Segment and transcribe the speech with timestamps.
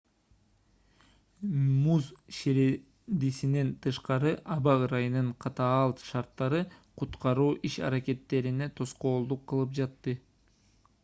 [1.81, 2.07] муз
[2.37, 6.63] ширендисинен тышкары аба ырайынын катаал шарттары
[7.03, 10.17] куткаруу иш-аракеттерине тоскоолдук кылып жатты